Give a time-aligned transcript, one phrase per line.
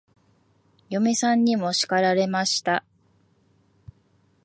[0.89, 2.83] 嫁さんにも叱られました。